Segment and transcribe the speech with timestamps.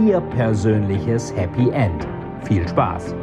[0.00, 2.08] Ihr persönliches Happy End.
[2.48, 3.14] Viel Spaß!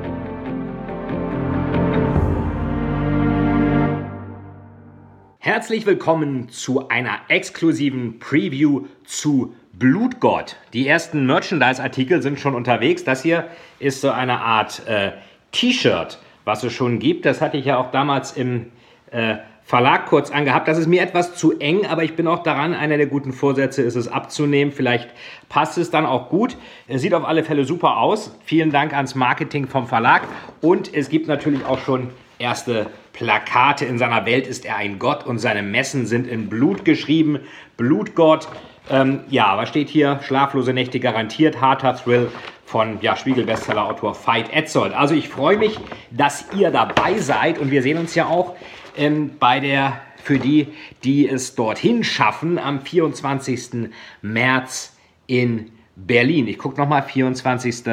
[5.39, 10.55] Herzlich willkommen zu einer exklusiven Preview zu Blutgott.
[10.71, 13.03] Die ersten Merchandise-Artikel sind schon unterwegs.
[13.03, 13.49] Das hier
[13.79, 15.11] ist so eine Art äh,
[15.51, 17.25] T-Shirt, was es schon gibt.
[17.25, 18.67] Das hatte ich ja auch damals im
[19.11, 19.35] äh,
[19.71, 20.67] Verlag kurz angehabt.
[20.67, 22.73] Das ist mir etwas zu eng, aber ich bin auch daran.
[22.73, 24.73] Einer der guten Vorsätze ist es abzunehmen.
[24.73, 25.07] Vielleicht
[25.47, 26.57] passt es dann auch gut.
[26.89, 28.37] Es sieht auf alle Fälle super aus.
[28.43, 30.23] Vielen Dank ans Marketing vom Verlag.
[30.59, 33.85] Und es gibt natürlich auch schon erste Plakate.
[33.85, 37.39] In seiner Welt ist er ein Gott und seine Messen sind in Blut geschrieben.
[37.77, 38.49] Blutgott.
[38.89, 40.19] Ähm, ja, was steht hier?
[40.21, 42.29] Schlaflose Nächte garantiert, harter Thrill
[42.65, 44.91] von ja, Spiegel-Bestseller-Autor Veit Etzold.
[44.91, 48.55] Also ich freue mich, dass ihr dabei seid und wir sehen uns ja auch
[48.97, 50.67] ähm, bei der, für die,
[51.03, 53.89] die es dorthin schaffen, am 24.
[54.21, 54.95] März
[55.27, 56.47] in Berlin.
[56.47, 57.83] Ich gucke nochmal, 24.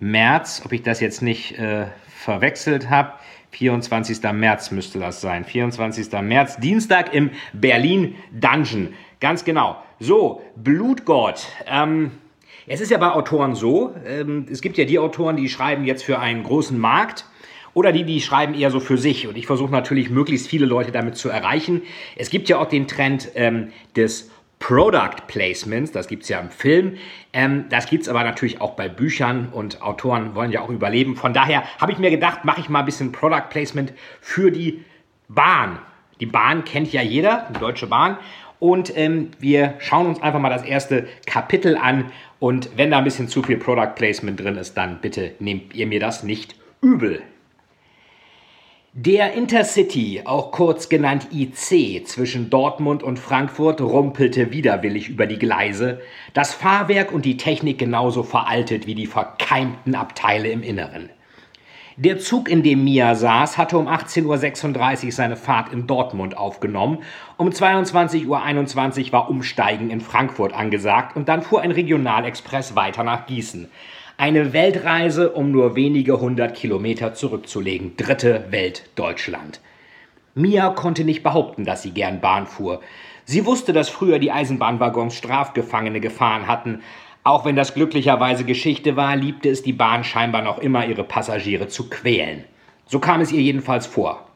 [0.00, 3.12] März, ob ich das jetzt nicht äh, verwechselt habe.
[3.50, 4.22] 24.
[4.32, 5.44] März müsste das sein.
[5.44, 6.12] 24.
[6.22, 8.94] März, Dienstag im Berlin Dungeon.
[9.20, 9.82] Ganz genau.
[9.98, 11.46] So, Blutgott.
[11.66, 12.12] Ähm,
[12.66, 16.04] es ist ja bei Autoren so, ähm, es gibt ja die Autoren, die schreiben jetzt
[16.04, 17.24] für einen großen Markt
[17.78, 19.28] oder die, die schreiben eher so für sich.
[19.28, 21.82] Und ich versuche natürlich, möglichst viele Leute damit zu erreichen.
[22.16, 26.50] Es gibt ja auch den Trend ähm, des Product Placements, das gibt es ja im
[26.50, 26.96] Film.
[27.32, 31.14] Ähm, das gibt es aber natürlich auch bei Büchern und Autoren wollen ja auch überleben.
[31.14, 34.84] Von daher habe ich mir gedacht, mache ich mal ein bisschen Product Placement für die
[35.28, 35.78] Bahn.
[36.18, 38.18] Die Bahn kennt ja jeder, die Deutsche Bahn.
[38.58, 42.10] Und ähm, wir schauen uns einfach mal das erste Kapitel an.
[42.40, 45.86] Und wenn da ein bisschen zu viel Product Placement drin ist, dann bitte nehmt ihr
[45.86, 47.22] mir das nicht übel.
[49.00, 56.00] Der Intercity, auch kurz genannt IC, zwischen Dortmund und Frankfurt rumpelte widerwillig über die Gleise,
[56.32, 61.10] das Fahrwerk und die Technik genauso veraltet wie die verkeimten Abteile im Inneren.
[61.94, 66.98] Der Zug, in dem Mia saß, hatte um 18.36 Uhr seine Fahrt in Dortmund aufgenommen.
[67.36, 68.26] Um 22.21
[69.06, 73.68] Uhr war Umsteigen in Frankfurt angesagt und dann fuhr ein Regionalexpress weiter nach Gießen.
[74.20, 77.96] Eine Weltreise, um nur wenige hundert Kilometer zurückzulegen.
[77.96, 79.60] Dritte Welt Deutschland.
[80.34, 82.80] Mia konnte nicht behaupten, dass sie gern Bahn fuhr.
[83.26, 86.82] Sie wusste, dass früher die Eisenbahnwaggons Strafgefangene gefahren hatten.
[87.22, 91.68] Auch wenn das glücklicherweise Geschichte war, liebte es die Bahn scheinbar noch immer, ihre Passagiere
[91.68, 92.42] zu quälen.
[92.86, 94.27] So kam es ihr jedenfalls vor.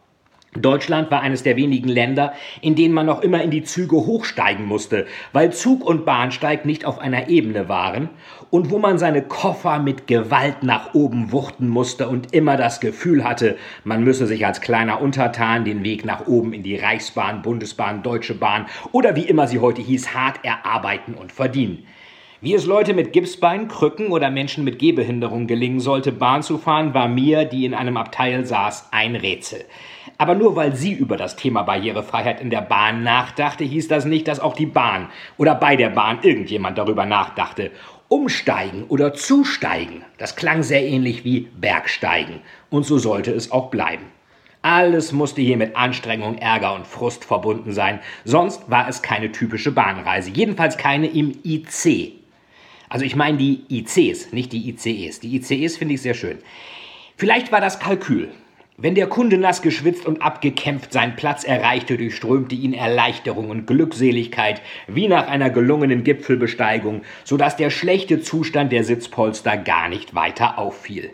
[0.55, 4.67] Deutschland war eines der wenigen Länder, in denen man noch immer in die Züge hochsteigen
[4.67, 8.11] musste, weil Zug und Bahnsteig nicht auf einer Ebene waren
[8.51, 13.25] und wo man seine Koffer mit Gewalt nach oben wuchten musste und immer das Gefühl
[13.25, 18.03] hatte, man müsse sich als kleiner Untertan den Weg nach oben in die Reichsbahn, Bundesbahn,
[18.03, 21.87] Deutsche Bahn oder wie immer sie heute hieß, hart erarbeiten und verdienen.
[22.45, 26.93] Wie es Leute mit Gipsbein, Krücken oder Menschen mit Gehbehinderung gelingen sollte, Bahn zu fahren,
[26.93, 29.65] war mir, die in einem Abteil saß, ein Rätsel.
[30.19, 34.27] Aber nur weil sie über das Thema Barrierefreiheit in der Bahn nachdachte, hieß das nicht,
[34.27, 35.09] dass auch die Bahn
[35.39, 37.71] oder bei der Bahn irgendjemand darüber nachdachte.
[38.09, 42.41] Umsteigen oder zusteigen, das klang sehr ähnlich wie Bergsteigen.
[42.71, 44.07] Und so sollte es auch bleiben.
[44.63, 49.71] Alles musste hier mit Anstrengung, Ärger und Frust verbunden sein, sonst war es keine typische
[49.71, 52.22] Bahnreise, jedenfalls keine im IC.
[52.93, 55.21] Also ich meine die ICs, nicht die ICEs.
[55.21, 56.37] Die ICEs finde ich sehr schön.
[57.17, 58.29] Vielleicht war das Kalkül.
[58.77, 64.61] Wenn der Kunde nass geschwitzt und abgekämpft seinen Platz erreichte, durchströmte ihn Erleichterung und Glückseligkeit
[64.89, 71.13] wie nach einer gelungenen Gipfelbesteigung, sodass der schlechte Zustand der Sitzpolster gar nicht weiter auffiel.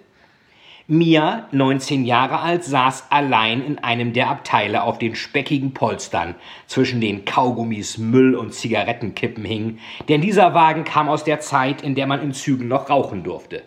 [0.91, 6.35] Mia, 19 Jahre alt, saß allein in einem der Abteile auf den speckigen Polstern,
[6.67, 11.95] zwischen den Kaugummis, Müll und Zigarettenkippen hingen, denn dieser Wagen kam aus der Zeit, in
[11.95, 13.65] der man in Zügen noch rauchen durfte.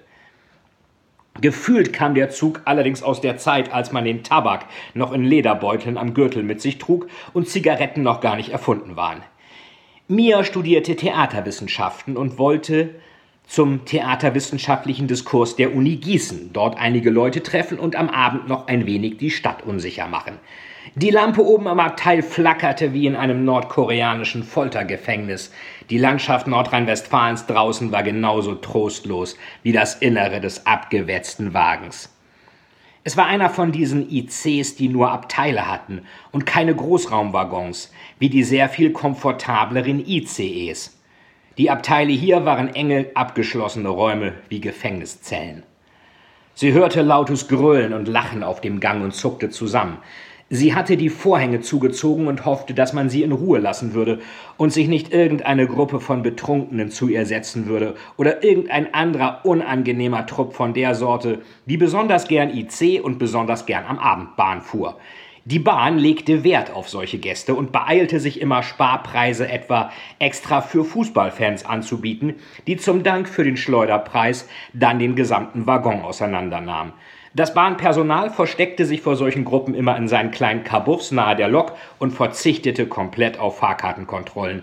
[1.39, 4.65] Gefühlt kam der Zug allerdings aus der Zeit, als man den Tabak
[4.95, 9.21] noch in Lederbeuteln am Gürtel mit sich trug und Zigaretten noch gar nicht erfunden waren.
[10.07, 12.95] Mia studierte Theaterwissenschaften und wollte
[13.45, 18.85] zum theaterwissenschaftlichen Diskurs der Uni Gießen, dort einige Leute treffen und am Abend noch ein
[18.85, 20.39] wenig die Stadt unsicher machen.
[20.95, 25.51] Die Lampe oben am Abteil flackerte wie in einem nordkoreanischen Foltergefängnis.
[25.89, 32.09] Die Landschaft Nordrhein-Westfalens draußen war genauso trostlos wie das Innere des abgewetzten Wagens.
[33.03, 38.43] Es war einer von diesen ICs, die nur Abteile hatten und keine Großraumwaggons, wie die
[38.43, 41.00] sehr viel komfortableren ICEs.
[41.57, 45.63] Die Abteile hier waren enge, abgeschlossene Räume wie Gefängniszellen.
[46.53, 49.97] Sie hörte lautes Gröhlen und Lachen auf dem Gang und zuckte zusammen.
[50.49, 54.19] Sie hatte die Vorhänge zugezogen und hoffte, dass man sie in Ruhe lassen würde
[54.55, 60.25] und sich nicht irgendeine Gruppe von Betrunkenen zu ihr setzen würde oder irgendein anderer unangenehmer
[60.25, 64.97] Trupp von der Sorte, die besonders gern IC und besonders gern am Abend Bahn fuhr.
[65.43, 70.85] Die Bahn legte Wert auf solche Gäste und beeilte sich immer Sparpreise etwa extra für
[70.85, 72.35] Fußballfans anzubieten,
[72.67, 76.93] die zum Dank für den Schleuderpreis dann den gesamten Waggon auseinandernahmen.
[77.33, 81.75] Das Bahnpersonal versteckte sich vor solchen Gruppen immer in seinen kleinen Kabuffs nahe der Lok
[81.97, 84.61] und verzichtete komplett auf Fahrkartenkontrollen.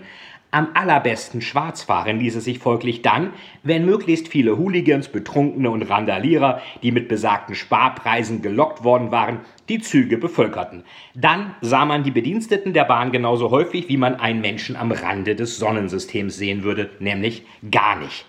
[0.51, 6.59] Am allerbesten Schwarzfahren ließ es sich folglich dann, wenn möglichst viele Hooligans, Betrunkene und Randalierer,
[6.81, 10.85] die mit besagten Sparpreisen gelockt worden waren, die Züge bevölkerten.
[11.13, 15.35] Dann sah man die Bediensteten der Bahn genauso häufig, wie man einen Menschen am Rande
[15.35, 18.25] des Sonnensystems sehen würde, nämlich gar nicht.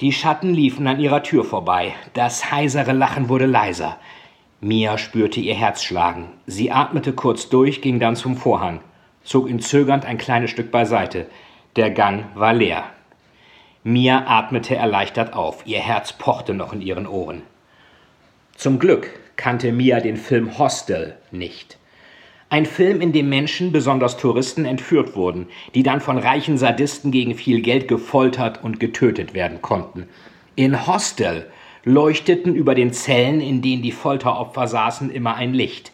[0.00, 1.94] Die Schatten liefen an ihrer Tür vorbei.
[2.14, 3.98] Das heisere Lachen wurde leiser.
[4.60, 6.32] Mia spürte ihr Herz schlagen.
[6.46, 8.80] Sie atmete kurz durch, ging dann zum Vorhang,
[9.24, 11.26] zog ihn zögernd ein kleines Stück beiseite.
[11.76, 12.84] Der Gang war leer.
[13.84, 15.66] Mia atmete erleichtert auf.
[15.66, 17.42] Ihr Herz pochte noch in ihren Ohren.
[18.54, 21.78] Zum Glück kannte Mia den Film Hostel nicht.
[22.48, 27.34] Ein Film, in dem Menschen, besonders Touristen, entführt wurden, die dann von reichen Sadisten gegen
[27.34, 30.06] viel Geld gefoltert und getötet werden konnten.
[30.54, 31.46] In Hostel
[31.84, 35.92] leuchteten über den Zellen, in denen die Folteropfer saßen, immer ein Licht.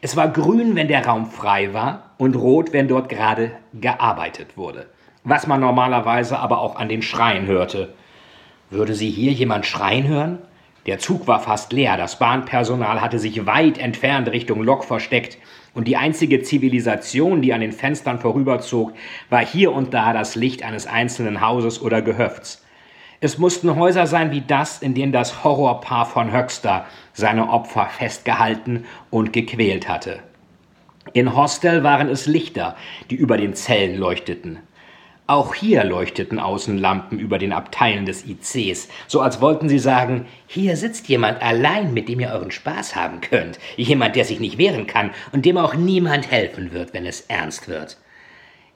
[0.00, 4.86] Es war grün, wenn der Raum frei war, und rot, wenn dort gerade gearbeitet wurde.
[5.24, 7.94] Was man normalerweise aber auch an den Schreien hörte.
[8.70, 10.38] Würde sie hier jemand schreien hören?
[10.86, 15.38] Der Zug war fast leer, das Bahnpersonal hatte sich weit entfernt Richtung Lok versteckt,
[15.74, 18.92] und die einzige Zivilisation, die an den Fenstern vorüberzog,
[19.28, 22.65] war hier und da das Licht eines einzelnen Hauses oder Gehöfts.
[23.20, 26.84] Es mussten Häuser sein wie das, in dem das Horrorpaar von Höxter
[27.14, 30.20] seine Opfer festgehalten und gequält hatte.
[31.12, 32.76] In Hostel waren es Lichter,
[33.10, 34.58] die über den Zellen leuchteten.
[35.28, 40.76] Auch hier leuchteten Außenlampen über den Abteilen des ICs, so als wollten sie sagen, hier
[40.76, 44.86] sitzt jemand allein, mit dem ihr euren Spaß haben könnt, jemand, der sich nicht wehren
[44.86, 47.96] kann und dem auch niemand helfen wird, wenn es ernst wird.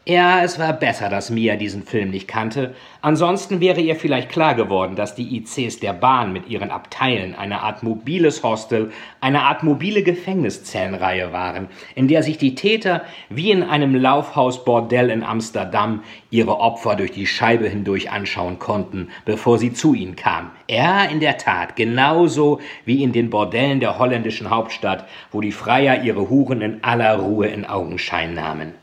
[0.07, 2.75] Ja, es war besser, dass Mia diesen Film nicht kannte.
[3.03, 7.61] Ansonsten wäre ihr vielleicht klar geworden, dass die ICs der Bahn mit ihren Abteilen eine
[7.61, 13.63] Art mobiles Hostel, eine Art mobile Gefängniszellenreihe waren, in der sich die Täter wie in
[13.63, 19.93] einem Laufhaus-Bordell in Amsterdam ihre Opfer durch die Scheibe hindurch anschauen konnten, bevor sie zu
[19.93, 20.51] ihnen kamen.
[20.71, 26.03] Ja, in der Tat, genauso wie in den Bordellen der holländischen Hauptstadt, wo die Freier
[26.03, 28.80] ihre Huren in aller Ruhe in Augenschein nahmen.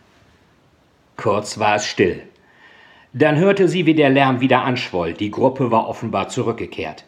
[1.17, 2.21] Kurz war es still.
[3.11, 5.13] Dann hörte sie, wie der Lärm wieder anschwoll.
[5.13, 7.05] Die Gruppe war offenbar zurückgekehrt.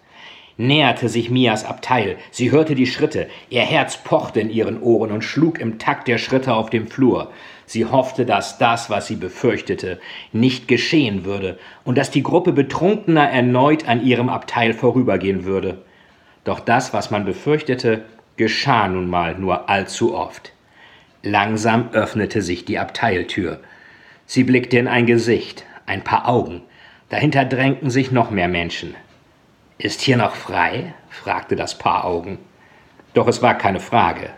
[0.58, 2.18] Näherte sich Mias Abteil.
[2.32, 3.30] Sie hörte die Schritte.
[3.50, 7.32] Ihr Herz pochte in ihren Ohren und schlug im Takt der Schritte auf dem Flur.
[7.66, 10.00] Sie hoffte, dass das, was sie befürchtete,
[10.34, 15.78] nicht geschehen würde und dass die Gruppe Betrunkener erneut an ihrem Abteil vorübergehen würde.
[16.44, 18.06] Doch das, was man befürchtete,
[18.36, 20.52] geschah nun mal nur allzu oft.
[21.22, 23.60] Langsam öffnete sich die Abteiltür.
[24.32, 26.62] Sie blickte in ein Gesicht, ein paar Augen.
[27.10, 28.94] Dahinter drängten sich noch mehr Menschen.
[29.80, 30.94] Ist hier noch frei?
[31.10, 32.38] fragte das Paar Augen.
[33.16, 34.30] Doch es war keine Frage.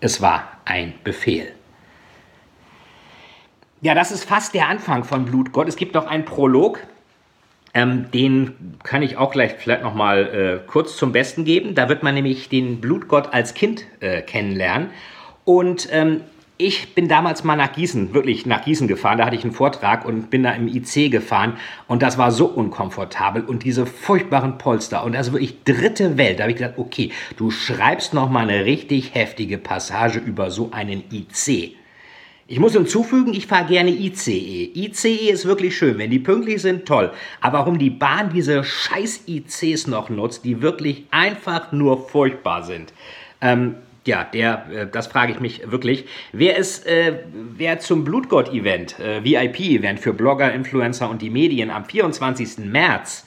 [0.00, 1.52] Es war ein Befehl.
[3.80, 5.68] Ja, das ist fast der Anfang von Blutgott.
[5.68, 6.80] Es gibt noch einen Prolog,
[7.72, 11.76] ähm, den kann ich auch gleich vielleicht noch mal äh, kurz zum Besten geben.
[11.76, 14.90] Da wird man nämlich den Blutgott als Kind äh, kennenlernen.
[15.44, 16.22] Und ähm,
[16.60, 19.18] ich bin damals mal nach Gießen, wirklich nach Gießen gefahren.
[19.18, 21.56] Da hatte ich einen Vortrag und bin da im IC gefahren.
[21.88, 23.44] Und das war so unkomfortabel.
[23.44, 25.02] Und diese furchtbaren Polster.
[25.04, 26.38] Und das ist wirklich dritte Welt.
[26.38, 30.70] Da habe ich gedacht, okay, du schreibst noch mal eine richtig heftige Passage über so
[30.72, 31.76] einen IC.
[32.46, 34.72] Ich muss hinzufügen, ich fahre gerne ICE.
[34.74, 37.12] ICE ist wirklich schön, wenn die pünktlich sind, toll.
[37.40, 42.92] Aber warum die Bahn diese scheiß ICs noch nutzt, die wirklich einfach nur furchtbar sind.
[43.40, 43.76] Ähm,
[44.10, 46.04] ja, der, äh, das frage ich mich wirklich.
[46.32, 51.84] Wer ist, äh, wer zum Blutgott-Event, äh, VIP-Event für Blogger, Influencer und die Medien am
[51.84, 52.64] 24.
[52.64, 53.24] März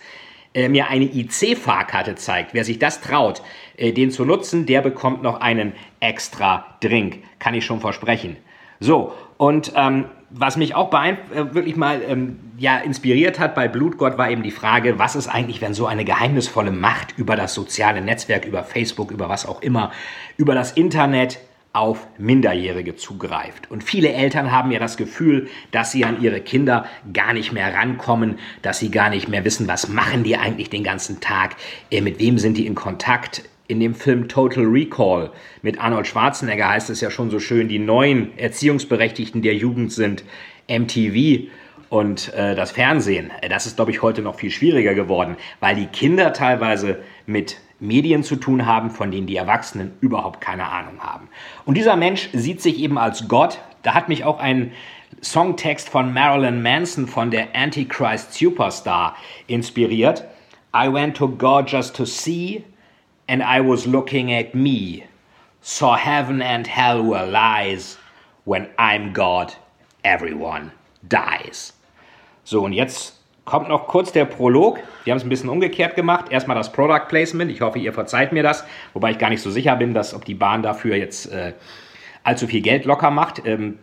[0.53, 3.41] äh, mir eine IC-Fahrkarte zeigt, wer sich das traut,
[3.77, 5.71] äh, den zu nutzen, der bekommt noch einen
[6.01, 7.19] extra Drink.
[7.39, 8.35] Kann ich schon versprechen.
[8.81, 11.15] So, und ähm, was mich auch äh,
[11.53, 15.61] wirklich mal ähm, ja, inspiriert hat bei Blutgott, war eben die Frage, was ist eigentlich,
[15.61, 19.91] wenn so eine geheimnisvolle Macht über das soziale Netzwerk, über Facebook, über was auch immer,
[20.37, 21.39] über das Internet
[21.73, 23.69] auf Minderjährige zugreift.
[23.71, 27.73] Und viele Eltern haben ja das Gefühl, dass sie an ihre Kinder gar nicht mehr
[27.73, 31.55] rankommen, dass sie gar nicht mehr wissen, was machen die eigentlich den ganzen Tag,
[31.89, 33.43] äh, mit wem sind die in Kontakt.
[33.67, 37.79] In dem Film Total Recall mit Arnold Schwarzenegger heißt es ja schon so schön, die
[37.79, 40.25] neuen Erziehungsberechtigten der Jugend sind
[40.67, 41.49] MTV
[41.89, 43.31] und äh, das Fernsehen.
[43.47, 48.23] Das ist, glaube ich, heute noch viel schwieriger geworden, weil die Kinder teilweise mit Medien
[48.23, 51.29] zu tun haben, von denen die Erwachsenen überhaupt keine Ahnung haben.
[51.65, 53.59] Und dieser Mensch sieht sich eben als Gott.
[53.83, 54.71] Da hat mich auch ein
[55.21, 59.15] Songtext von Marilyn Manson von der Antichrist Superstar
[59.47, 60.25] inspiriert.
[60.75, 62.63] I went to God just to see,
[63.27, 65.05] and I was looking at me.
[65.61, 67.97] Saw heaven and hell were lies.
[68.45, 69.53] When I'm God,
[70.03, 70.71] everyone
[71.07, 71.73] dies.
[72.43, 73.13] So, und jetzt
[73.45, 74.79] kommt noch kurz der Prolog.
[75.05, 76.25] Wir haben es ein bisschen umgekehrt gemacht.
[76.29, 77.49] Erstmal das Product Placement.
[77.51, 78.65] Ich hoffe, ihr verzeiht mir das.
[78.93, 81.53] Wobei ich gar nicht so sicher bin, dass ob die Bahn dafür jetzt äh,
[82.23, 83.45] allzu viel Geld locker macht.
[83.45, 83.77] Ähm,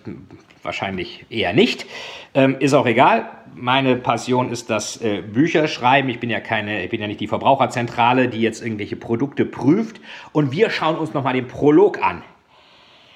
[0.63, 1.87] wahrscheinlich eher nicht.
[2.35, 3.29] Ähm, ist auch egal.
[3.55, 6.11] Meine Passion ist das äh, Bücherschreiben.
[6.11, 10.01] Ich bin ja keine, ich bin ja nicht die Verbraucherzentrale, die jetzt irgendwelche Produkte prüft.
[10.33, 12.23] Und wir schauen uns nochmal den Prolog an.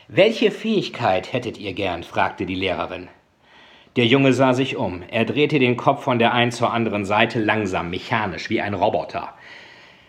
[0.09, 2.03] Welche Fähigkeit hättet ihr gern?
[2.03, 3.09] fragte die Lehrerin.
[3.97, 5.03] Der Junge sah sich um.
[5.09, 9.35] Er drehte den Kopf von der einen zur anderen Seite langsam, mechanisch, wie ein Roboter.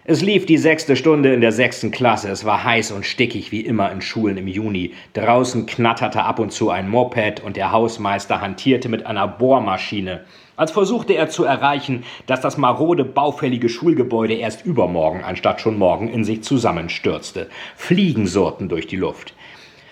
[0.08, 2.30] Es lief die sechste Stunde in der sechsten Klasse.
[2.30, 4.94] Es war heiß und stickig wie immer in Schulen im Juni.
[5.14, 10.24] Draußen knatterte ab und zu ein Moped und der Hausmeister hantierte mit einer Bohrmaschine.
[10.58, 16.08] Als versuchte er zu erreichen, dass das marode, baufällige Schulgebäude erst übermorgen anstatt schon morgen
[16.08, 17.50] in sich zusammenstürzte.
[17.76, 19.34] Fliegen surrten durch die Luft.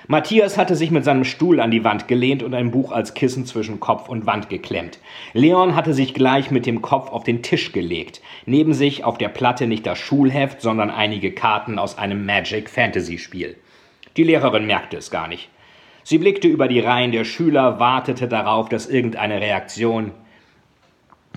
[0.08, 3.46] Matthias hatte sich mit seinem Stuhl an die Wand gelehnt und ein Buch als Kissen
[3.46, 5.00] zwischen Kopf und Wand geklemmt.
[5.32, 8.22] Leon hatte sich gleich mit dem Kopf auf den Tisch gelegt.
[8.46, 13.18] Neben sich auf der Platte nicht das Schulheft, sondern einige Karten aus einem Magic Fantasy
[13.18, 13.56] Spiel.
[14.18, 15.50] Die Lehrerin merkte es gar nicht.
[16.04, 20.12] Sie blickte über die Reihen der Schüler, wartete darauf, dass irgendeine Reaktion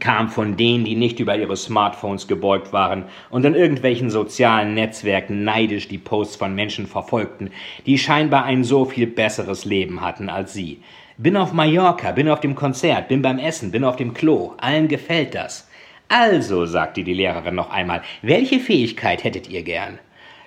[0.00, 5.44] kam von denen, die nicht über ihre Smartphones gebeugt waren und in irgendwelchen sozialen Netzwerken
[5.44, 7.50] neidisch die Posts von Menschen verfolgten,
[7.86, 10.82] die scheinbar ein so viel besseres Leben hatten als sie.
[11.18, 14.88] Bin auf Mallorca, bin auf dem Konzert, bin beim Essen, bin auf dem Klo, allen
[14.88, 15.68] gefällt das.
[16.08, 19.98] Also, sagte die Lehrerin noch einmal, welche Fähigkeit hättet ihr gern?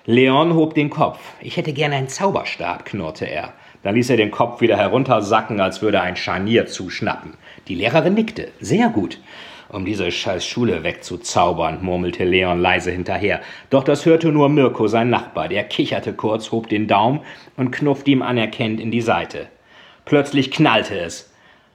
[0.06, 1.20] Leon hob den Kopf.
[1.42, 3.54] Ich hätte gern einen Zauberstab, knurrte er.
[3.84, 7.36] Dann ließ er den Kopf wieder heruntersacken, als würde ein Scharnier zuschnappen.
[7.68, 8.50] Die Lehrerin nickte.
[8.60, 9.20] Sehr gut.
[9.70, 13.40] Um diese scheiß Schule wegzuzaubern, murmelte Leon leise hinterher.
[13.70, 15.48] Doch das hörte nur Mirko, sein Nachbar.
[15.48, 17.22] Der kicherte kurz, hob den Daumen
[17.56, 19.48] und knuffte ihm anerkennend in die Seite.
[20.06, 21.29] Plötzlich knallte es.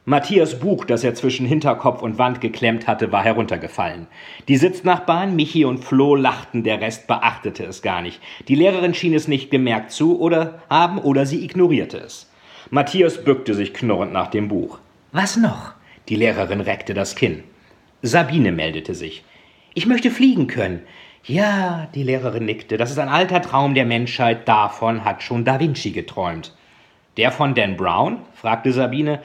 [0.06, 4.06] Matthias Buch, das er zwischen Hinterkopf und Wand geklemmt hatte, war heruntergefallen.
[4.48, 8.20] Die Sitznachbarn, Michi und Flo, lachten, der Rest beachtete es gar nicht.
[8.48, 12.30] Die Lehrerin schien es nicht gemerkt zu oder haben oder sie ignorierte es.
[12.68, 14.78] Matthias bückte sich knurrend nach dem Buch.
[15.12, 15.72] Was noch?
[16.10, 17.42] Die Lehrerin reckte das Kinn.
[18.02, 19.24] Sabine meldete sich.
[19.72, 20.82] Ich möchte fliegen können.
[21.24, 22.76] Ja, die Lehrerin nickte.
[22.76, 24.46] Das ist ein alter Traum der Menschheit.
[24.46, 26.54] Davon hat schon Da Vinci geträumt.
[27.16, 28.18] Der von Dan Brown?
[28.34, 29.20] fragte Sabine.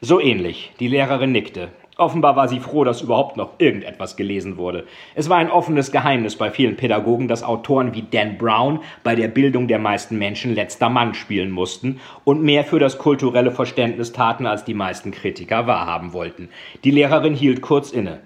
[0.00, 0.72] So ähnlich.
[0.78, 1.70] Die Lehrerin nickte.
[1.96, 4.84] Offenbar war sie froh, dass überhaupt noch irgendetwas gelesen wurde.
[5.16, 9.26] Es war ein offenes Geheimnis bei vielen Pädagogen, dass Autoren wie Dan Brown bei der
[9.26, 14.46] Bildung der meisten Menschen letzter Mann spielen mussten und mehr für das kulturelle Verständnis taten,
[14.46, 16.50] als die meisten Kritiker wahrhaben wollten.
[16.84, 18.20] Die Lehrerin hielt kurz inne.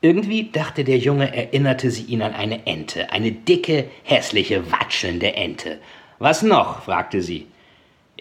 [0.00, 5.78] Irgendwie, dachte der Junge, erinnerte sie ihn an eine Ente, eine dicke, hässliche, watschelnde Ente.
[6.20, 6.82] Was noch?
[6.82, 7.48] fragte sie.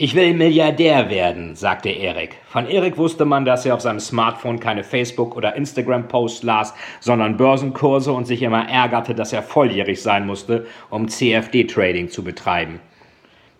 [0.04, 2.38] Ich will Milliardär werden, sagte Erik.
[2.48, 7.38] Von Erik wusste man, dass er auf seinem Smartphone keine Facebook- oder Instagram-Posts las, sondern
[7.38, 12.80] Börsenkurse und sich immer ärgerte, dass er volljährig sein musste, um CFD-Trading zu betreiben.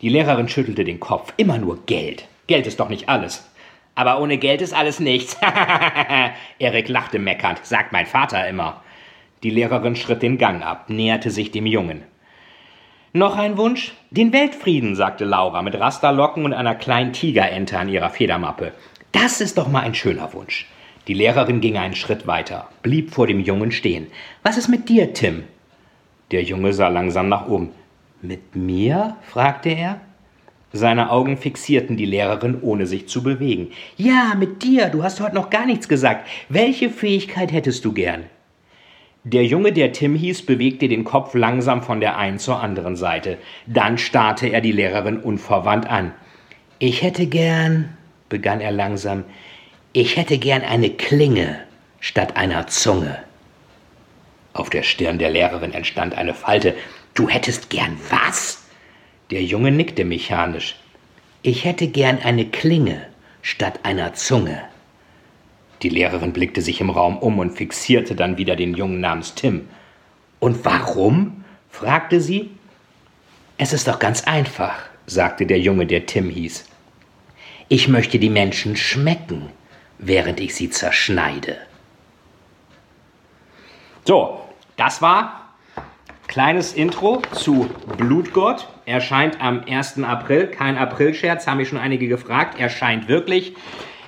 [0.02, 1.32] Die Lehrerin schüttelte den Kopf.
[1.38, 2.28] Immer nur Geld.
[2.48, 3.48] Geld ist doch nicht alles.
[3.94, 5.38] Aber ohne Geld ist alles nichts.
[6.58, 8.82] Erik lachte meckernd, sagt mein Vater immer.
[9.44, 12.02] Die Lehrerin schritt den Gang ab, näherte sich dem Jungen.
[13.14, 13.92] Noch ein Wunsch?
[14.10, 18.72] Den Weltfrieden, sagte Laura mit Rasterlocken und einer kleinen Tigerente an ihrer Federmappe.
[19.12, 20.66] Das ist doch mal ein schöner Wunsch.
[21.10, 24.08] Die Lehrerin ging einen Schritt weiter, blieb vor dem Jungen stehen.
[24.44, 25.44] Was ist mit dir, Tim?
[26.32, 27.72] Der Junge sah langsam nach oben.
[28.22, 29.18] Mit mir?
[29.24, 30.00] fragte er.
[30.72, 33.72] Seine Augen fixierten die Lehrerin, ohne sich zu bewegen.
[33.98, 34.88] Ja, mit dir.
[34.88, 36.30] Du hast heute noch gar nichts gesagt.
[36.48, 38.24] Welche Fähigkeit hättest du gern?
[39.24, 43.38] Der Junge, der Tim hieß, bewegte den Kopf langsam von der einen zur anderen Seite.
[43.68, 46.12] Dann starrte er die Lehrerin unverwandt an.
[46.80, 47.96] Ich hätte gern,
[48.30, 49.24] begann er langsam,
[49.94, 51.60] ich hätte gern eine Klinge
[52.00, 53.20] statt einer Zunge.
[54.54, 56.74] Auf der Stirn der Lehrerin entstand eine Falte.
[57.14, 58.66] Du hättest gern was?
[59.30, 60.78] Der Junge nickte mechanisch.
[61.44, 63.06] Ich hätte gern eine Klinge
[63.44, 64.64] statt einer Zunge.
[65.82, 69.68] Die Lehrerin blickte sich im Raum um und fixierte dann wieder den Jungen namens Tim.
[70.40, 71.44] Und warum?
[71.70, 72.52] fragte sie.
[73.58, 76.66] Es ist doch ganz einfach, sagte der Junge, der Tim hieß.
[77.70, 79.50] Ich möchte die Menschen schmecken,
[79.98, 81.58] während ich sie zerschneide.
[84.04, 84.42] So,
[84.78, 85.54] das war
[86.28, 88.68] kleines Intro zu Blutgott.
[88.86, 90.04] Erscheint am 1.
[90.04, 90.48] April.
[90.48, 92.60] Kein Aprilscherz, haben mich schon einige gefragt.
[92.60, 93.54] Erscheint wirklich.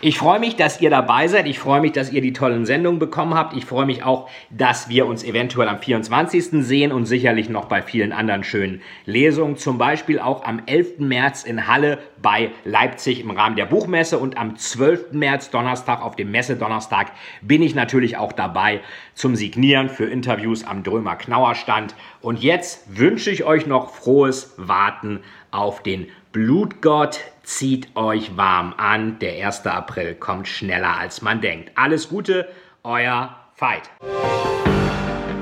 [0.06, 1.48] Ich freue mich, dass ihr dabei seid.
[1.48, 3.56] Ich freue mich, dass ihr die tollen Sendungen bekommen habt.
[3.56, 6.62] Ich freue mich auch, dass wir uns eventuell am 24.
[6.66, 9.56] sehen und sicherlich noch bei vielen anderen schönen Lesungen.
[9.56, 11.00] Zum Beispiel auch am 11.
[11.00, 15.14] März in Halle bei Leipzig im Rahmen der Buchmesse und am 12.
[15.14, 18.82] März Donnerstag auf dem Messe-Donnerstag bin ich natürlich auch dabei
[19.14, 21.96] zum Signieren für Interviews am Drömer Knauer Stand.
[22.20, 29.20] Und jetzt wünsche ich euch noch frohes Warten auf den Blutgott zieht euch warm an.
[29.20, 29.68] Der 1.
[29.68, 31.72] April kommt schneller als man denkt.
[31.76, 32.48] Alles Gute,
[32.82, 33.92] euer Veit.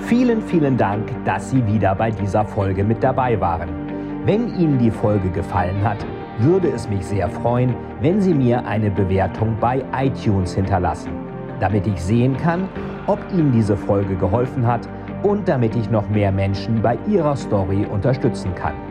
[0.02, 3.70] Vielen, vielen Dank, dass Sie wieder bei dieser Folge mit dabei waren.
[4.26, 6.06] Wenn Ihnen die Folge gefallen hat,
[6.40, 11.14] würde es mich sehr freuen, wenn Sie mir eine Bewertung bei iTunes hinterlassen,
[11.62, 12.68] damit ich sehen kann,
[13.08, 14.90] ob Ihnen diese Folge geholfen hat
[15.24, 18.91] und damit ich noch mehr Menschen bei ihrer Story unterstützen kann.